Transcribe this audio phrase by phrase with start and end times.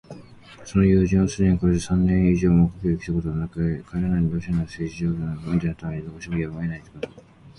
[0.65, 7.31] その友人はすでにこれで三年以上も故郷へきたことはなく、帰らないのはロシアの政治情勢の不安定のためにどうしてもやむをえぬことだ、と説明していた。